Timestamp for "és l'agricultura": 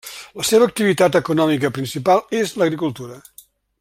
2.39-3.21